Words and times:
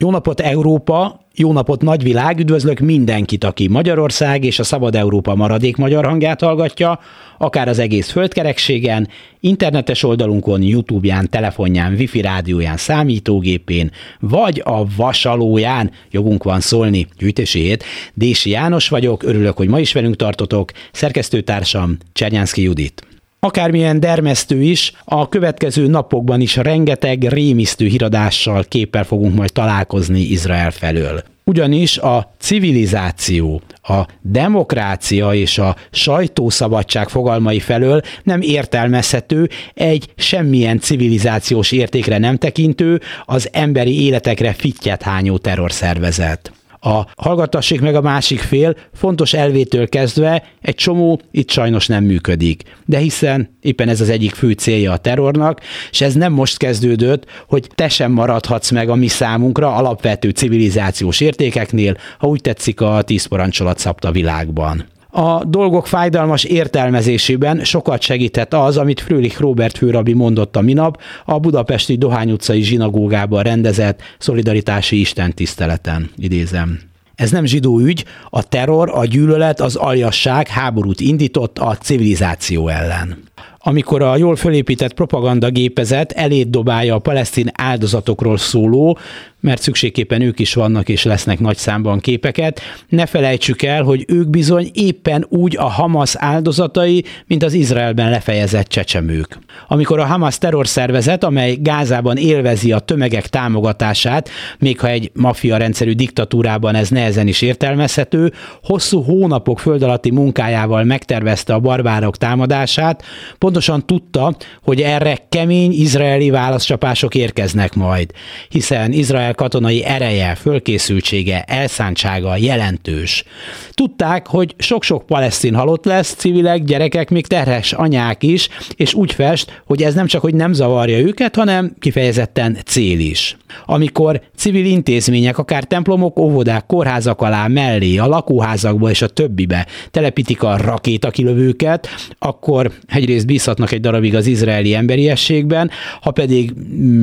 Jó 0.00 0.10
napot 0.10 0.40
Európa, 0.40 1.20
jó 1.34 1.52
napot 1.52 1.82
nagyvilág, 1.82 2.38
üdvözlök 2.38 2.78
mindenkit, 2.78 3.44
aki 3.44 3.68
Magyarország 3.68 4.44
és 4.44 4.58
a 4.58 4.62
Szabad 4.62 4.94
Európa 4.94 5.34
maradék 5.34 5.76
magyar 5.76 6.04
hangját 6.04 6.40
hallgatja, 6.40 7.00
akár 7.38 7.68
az 7.68 7.78
egész 7.78 8.10
földkerekségen, 8.10 9.08
internetes 9.40 10.02
oldalunkon, 10.02 10.62
Youtube-ján, 10.62 11.30
telefonján, 11.30 11.92
wifi 11.92 12.20
rádióján, 12.20 12.76
számítógépén, 12.76 13.90
vagy 14.20 14.62
a 14.64 14.84
vasalóján, 14.96 15.90
jogunk 16.10 16.42
van 16.42 16.60
szólni. 16.60 17.06
Gyűjtéséért. 17.18 17.84
Dési 18.14 18.50
János 18.50 18.88
vagyok, 18.88 19.22
örülök, 19.22 19.56
hogy 19.56 19.68
ma 19.68 19.80
is 19.80 19.92
velünk 19.92 20.16
tartotok, 20.16 20.72
szerkesztőtársam 20.92 21.96
Csernyánszki 22.12 22.62
Judit. 22.62 23.07
Akármilyen 23.40 24.00
dermesztő 24.00 24.62
is, 24.62 24.92
a 25.04 25.28
következő 25.28 25.86
napokban 25.86 26.40
is 26.40 26.56
rengeteg 26.56 27.22
rémisztő 27.22 27.86
híradással 27.86 28.64
képpel 28.68 29.04
fogunk 29.04 29.34
majd 29.34 29.52
találkozni 29.52 30.20
Izrael 30.20 30.70
felől. 30.70 31.22
Ugyanis 31.44 31.98
a 31.98 32.34
civilizáció, 32.38 33.62
a 33.82 34.06
demokrácia 34.22 35.34
és 35.34 35.58
a 35.58 35.76
sajtószabadság 35.90 37.08
fogalmai 37.08 37.60
felől 37.60 38.00
nem 38.22 38.40
értelmezhető 38.40 39.48
egy 39.74 40.12
semmilyen 40.16 40.78
civilizációs 40.78 41.72
értékre 41.72 42.18
nem 42.18 42.36
tekintő, 42.36 43.00
az 43.24 43.48
emberi 43.52 44.04
életekre 44.04 44.52
fittyet 44.52 45.02
hányó 45.02 45.38
terrorszervezet 45.38 46.52
a 46.80 47.06
hallgatassék 47.16 47.80
meg 47.80 47.94
a 47.94 48.00
másik 48.00 48.40
fél 48.40 48.76
fontos 48.94 49.32
elvétől 49.32 49.88
kezdve 49.88 50.44
egy 50.60 50.74
csomó 50.74 51.20
itt 51.30 51.50
sajnos 51.50 51.86
nem 51.86 52.04
működik. 52.04 52.62
De 52.84 52.98
hiszen 52.98 53.56
éppen 53.60 53.88
ez 53.88 54.00
az 54.00 54.08
egyik 54.08 54.34
fő 54.34 54.52
célja 54.52 54.92
a 54.92 54.96
terrornak, 54.96 55.60
és 55.90 56.00
ez 56.00 56.14
nem 56.14 56.32
most 56.32 56.56
kezdődött, 56.56 57.24
hogy 57.48 57.68
te 57.74 57.88
sem 57.88 58.12
maradhatsz 58.12 58.70
meg 58.70 58.88
a 58.88 58.94
mi 58.94 59.08
számunkra 59.08 59.74
alapvető 59.74 60.30
civilizációs 60.30 61.20
értékeknél, 61.20 61.96
ha 62.18 62.26
úgy 62.26 62.40
tetszik 62.40 62.80
a 62.80 63.02
tíz 63.02 63.26
parancsolat 63.26 63.78
szabta 63.78 64.12
világban. 64.12 64.84
A 65.10 65.44
dolgok 65.44 65.86
fájdalmas 65.86 66.44
értelmezésében 66.44 67.64
sokat 67.64 68.02
segített 68.02 68.54
az, 68.54 68.76
amit 68.76 69.00
Frölich 69.00 69.40
Robert 69.40 69.76
főrabi 69.76 70.12
mondott 70.12 70.56
a 70.56 70.60
minap 70.60 71.00
a 71.24 71.38
budapesti 71.38 71.96
Dohány 71.96 72.30
utcai 72.30 72.62
zsinagógában 72.62 73.42
rendezett 73.42 74.00
szolidaritási 74.18 75.00
istentiszteleten, 75.00 76.10
idézem. 76.16 76.78
Ez 77.14 77.30
nem 77.30 77.44
zsidó 77.44 77.78
ügy, 77.78 78.04
a 78.30 78.42
terror, 78.42 78.90
a 78.94 79.04
gyűlölet, 79.04 79.60
az 79.60 79.76
aljasság 79.76 80.48
háborút 80.48 81.00
indított 81.00 81.58
a 81.58 81.76
civilizáció 81.76 82.68
ellen 82.68 83.26
amikor 83.68 84.02
a 84.02 84.16
jól 84.16 84.36
fölépített 84.36 84.94
propagandagépezet 84.94 86.12
elét 86.12 86.50
dobálja 86.50 86.94
a 86.94 86.98
palesztin 86.98 87.50
áldozatokról 87.54 88.36
szóló, 88.36 88.98
mert 89.40 89.62
szükségképpen 89.62 90.20
ők 90.20 90.38
is 90.38 90.54
vannak 90.54 90.88
és 90.88 91.02
lesznek 91.02 91.38
nagy 91.38 91.56
számban 91.56 91.98
képeket. 91.98 92.60
Ne 92.88 93.06
felejtsük 93.06 93.62
el, 93.62 93.82
hogy 93.82 94.04
ők 94.08 94.28
bizony 94.28 94.70
éppen 94.72 95.26
úgy 95.28 95.56
a 95.56 95.68
Hamas 95.68 96.14
áldozatai, 96.16 97.04
mint 97.26 97.42
az 97.42 97.52
Izraelben 97.52 98.10
lefejezett 98.10 98.68
csecsemők. 98.68 99.38
Amikor 99.68 99.98
a 99.98 100.06
Hamas 100.06 100.38
terrorszervezet, 100.38 101.24
amely 101.24 101.56
Gázában 101.60 102.16
élvezi 102.16 102.72
a 102.72 102.78
tömegek 102.78 103.26
támogatását, 103.26 104.30
még 104.58 104.80
ha 104.80 104.88
egy 104.88 105.10
maffia 105.14 105.56
rendszerű 105.56 105.92
diktatúrában 105.92 106.74
ez 106.74 106.88
nehezen 106.88 107.26
is 107.26 107.42
értelmezhető, 107.42 108.32
hosszú 108.62 109.02
hónapok 109.02 109.58
föld 109.58 109.82
alatti 109.82 110.10
munkájával 110.10 110.84
megtervezte 110.84 111.54
a 111.54 111.60
barbárok 111.60 112.16
támadását, 112.16 113.02
pontosan 113.38 113.86
tudta, 113.86 114.36
hogy 114.62 114.80
erre 114.80 115.18
kemény 115.28 115.72
izraeli 115.72 116.30
válaszcsapások 116.30 117.14
érkeznek 117.14 117.74
majd, 117.74 118.10
hiszen 118.48 118.92
Izrael 118.92 119.27
Izrael 119.28 119.48
katonai 119.48 119.84
ereje, 119.84 120.34
fölkészültsége, 120.34 121.42
elszántsága 121.42 122.36
jelentős. 122.36 123.24
Tudták, 123.70 124.26
hogy 124.26 124.54
sok-sok 124.58 125.06
palesztin 125.06 125.54
halott 125.54 125.84
lesz, 125.84 126.14
civilek, 126.14 126.64
gyerekek, 126.64 127.10
még 127.10 127.26
terhes 127.26 127.72
anyák 127.72 128.22
is, 128.22 128.48
és 128.76 128.94
úgy 128.94 129.12
fest, 129.12 129.62
hogy 129.66 129.82
ez 129.82 129.94
nem 129.94 130.06
csak, 130.06 130.20
hogy 130.20 130.34
nem 130.34 130.52
zavarja 130.52 130.98
őket, 130.98 131.36
hanem 131.36 131.74
kifejezetten 131.78 132.58
cél 132.64 132.98
is. 133.00 133.36
Amikor 133.64 134.20
civil 134.36 134.64
intézmények, 134.64 135.38
akár 135.38 135.64
templomok, 135.64 136.18
óvodák, 136.18 136.66
kórházak 136.66 137.20
alá 137.20 137.46
mellé, 137.46 137.96
a 137.96 138.06
lakóházakba 138.06 138.90
és 138.90 139.02
a 139.02 139.08
többibe 139.08 139.66
telepítik 139.90 140.42
a 140.42 140.56
rakétakilövőket, 140.56 141.88
akkor 142.18 142.72
egyrészt 142.86 143.26
bízhatnak 143.26 143.72
egy 143.72 143.80
darabig 143.80 144.14
az 144.14 144.26
izraeli 144.26 144.74
emberiességben, 144.74 145.70
ha 146.00 146.10
pedig 146.10 146.52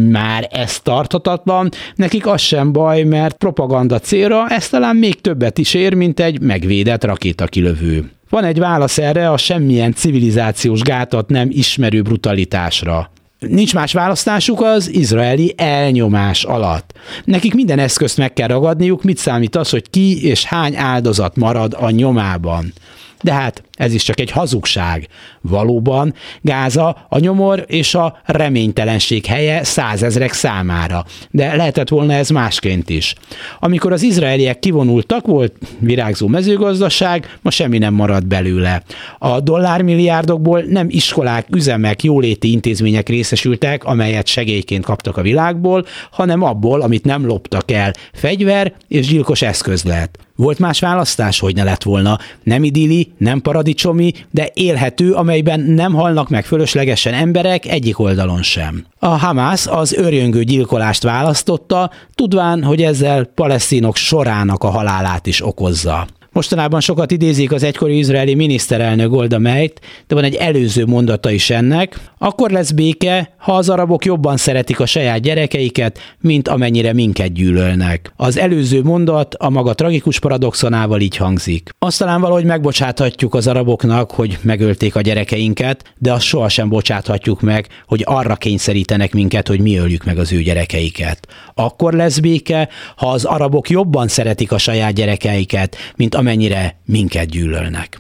már 0.10 0.48
ez 0.52 0.80
tarthatatlan, 0.80 1.70
neki 1.96 2.15
nekik 2.16 2.34
az 2.34 2.42
sem 2.42 2.72
baj, 2.72 3.04
mert 3.04 3.38
propaganda 3.38 4.00
célra 4.00 4.48
ez 4.48 4.70
talán 4.70 4.96
még 4.96 5.22
többet 5.22 5.58
is 5.58 5.74
ér, 5.74 5.94
mint 5.94 6.20
egy 6.20 6.42
megvédett 6.42 7.04
rakétakilövő. 7.04 8.12
Van 8.30 8.44
egy 8.44 8.60
válasz 8.60 8.98
erre 8.98 9.30
a 9.30 9.38
semmilyen 9.38 9.94
civilizációs 9.94 10.82
gátat 10.82 11.30
nem 11.30 11.48
ismerő 11.52 12.02
brutalitásra. 12.02 13.12
Nincs 13.40 13.74
más 13.74 13.94
választásuk 13.94 14.62
az 14.62 14.94
izraeli 14.94 15.54
elnyomás 15.58 16.44
alatt. 16.44 16.94
Nekik 17.24 17.54
minden 17.54 17.80
eszközt 17.80 18.18
meg 18.18 18.34
kell 18.34 18.48
ragadniuk, 18.48 19.04
mit 19.04 19.18
számít 19.18 19.56
az, 19.56 19.70
hogy 19.70 19.90
ki 19.90 20.28
és 20.28 20.46
hány 20.46 20.76
áldozat 20.76 21.36
marad 21.36 21.76
a 21.80 21.90
nyomában. 21.90 22.74
De 23.22 23.34
hát 23.34 23.64
ez 23.74 23.94
is 23.94 24.04
csak 24.04 24.20
egy 24.20 24.32
hazugság. 24.32 25.08
Valóban 25.42 26.14
Gáza 26.42 27.06
a 27.10 27.20
nyomor 27.20 27.66
és 27.68 27.96
a 27.96 28.22
reménytelenség 28.26 29.26
helye 29.26 29.64
százezrek 29.64 30.34
számára, 30.34 31.06
de 31.32 31.56
lehetett 31.56 31.90
volna 31.90 32.14
ez 32.14 32.30
másként 32.30 32.90
is. 32.90 33.16
Amikor 33.60 33.92
az 33.92 34.02
izraeliek 34.02 34.60
kivonultak, 34.60 35.28
volt 35.28 35.54
virágzó 35.80 36.28
mezőgazdaság, 36.28 37.38
ma 37.42 37.50
semmi 37.52 37.78
nem 37.78 37.94
maradt 37.94 38.28
belőle. 38.28 38.84
A 39.20 39.40
dollármilliárdokból 39.40 40.62
nem 40.62 40.88
iskolák, 40.90 41.48
üzemek, 41.50 42.04
jóléti 42.04 42.52
intézmények 42.52 43.10
részesültek, 43.10 43.84
amelyet 43.84 44.28
segélyként 44.28 44.86
kaptak 44.86 45.18
a 45.18 45.22
világból, 45.22 45.86
hanem 46.12 46.42
abból, 46.42 46.82
amit 46.82 47.04
nem 47.04 47.26
loptak 47.26 47.72
el, 47.72 47.94
fegyver 48.14 48.74
és 48.88 49.08
gyilkos 49.08 49.42
eszköz 49.42 49.84
lett. 49.84 50.25
Volt 50.36 50.60
más 50.60 50.80
választás, 50.80 51.40
hogy 51.40 51.56
ne 51.56 51.64
lett 51.64 51.84
volna. 51.84 52.18
Nem 52.44 52.64
idilli, 52.64 53.12
nem 53.18 53.42
paradicsomi, 53.42 54.12
de 54.32 54.50
élhető, 54.54 55.12
amelyben 55.12 55.60
nem 55.60 55.94
halnak 55.94 56.30
meg 56.30 56.46
fölöslegesen 56.46 57.14
emberek 57.14 57.66
egyik 57.66 58.00
oldalon 58.00 58.44
sem. 58.44 58.86
A 59.00 59.08
Hamász 59.08 59.68
az 59.68 59.94
örjöngő 59.94 60.44
gyilkolást 60.44 61.04
választotta, 61.04 61.92
tudván, 62.16 62.64
hogy 62.64 62.82
ezzel 62.82 63.24
palesztinok 63.24 63.96
sorának 63.96 64.64
a 64.64 64.70
halálát 64.70 65.28
is 65.28 65.46
okozza. 65.46 66.08
Mostanában 66.36 66.80
sokat 66.80 67.12
idézik 67.12 67.52
az 67.52 67.64
egykori 67.64 67.98
izraeli 67.98 68.36
miniszterelnök 68.36 69.10
Golda 69.10 69.40
Meir, 69.40 69.72
de 70.08 70.16
van 70.16 70.24
egy 70.24 70.36
előző 70.36 70.86
mondata 70.86 71.32
is 71.32 71.50
ennek. 71.50 72.00
Akkor 72.18 72.52
lesz 72.52 72.72
béke, 72.72 73.34
ha 73.38 73.56
az 73.56 73.70
arabok 73.70 74.06
jobban 74.06 74.38
szeretik 74.38 74.80
a 74.80 74.86
saját 74.86 75.20
gyerekeiket, 75.20 76.00
mint 76.20 76.48
amennyire 76.48 76.94
minket 76.94 77.34
gyűlölnek. 77.34 78.14
Az 78.16 78.38
előző 78.38 78.84
mondat 78.84 79.34
a 79.34 79.50
maga 79.50 79.74
tragikus 79.74 80.20
paradoxonával 80.20 81.02
így 81.02 81.18
hangzik. 81.18 81.70
Azt 81.80 82.00
talán 82.00 82.22
valahogy 82.22 82.46
megbocsáthatjuk 82.46 83.34
az 83.34 83.48
araboknak, 83.48 84.12
hogy 84.12 84.38
megölték 84.42 84.96
a 84.96 85.02
gyerekeinket, 85.02 85.94
de 85.98 86.14
azt 86.14 86.26
sohasem 86.26 86.70
bocsáthatjuk 86.70 87.42
meg, 87.42 87.68
hogy 87.88 88.02
arra 88.06 88.36
kényszerítenek 88.36 89.14
minket, 89.14 89.48
hogy 89.48 89.60
mi 89.60 89.78
öljük 89.78 90.04
meg 90.04 90.18
az 90.18 90.34
ő 90.34 90.42
gyerekeiket. 90.42 91.28
Akkor 91.54 91.94
lesz 91.94 92.20
béke, 92.20 92.70
ha 92.96 93.08
az 93.08 93.26
arabok 93.26 93.70
jobban 93.70 94.08
szeretik 94.08 94.52
a 94.52 94.58
saját 94.58 94.94
gyerekeiket, 94.94 95.76
mint 95.96 96.16
amennyire 96.26 96.76
minket 96.86 97.30
gyűlölnek. 97.30 98.00